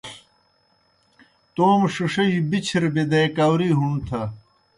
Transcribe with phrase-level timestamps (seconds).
[1.55, 4.21] توموْ ݜِݜِجیْ بِچِھر بِدے کاؤری ہُوݨ تھہ۔